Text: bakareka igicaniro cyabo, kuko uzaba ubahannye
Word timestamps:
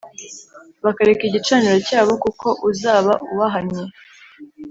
bakareka 0.85 1.23
igicaniro 1.25 1.77
cyabo, 1.87 2.11
kuko 2.23 2.47
uzaba 2.69 3.11
ubahannye 3.33 3.83